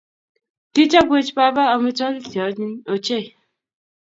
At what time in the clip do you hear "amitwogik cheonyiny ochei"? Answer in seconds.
1.73-3.27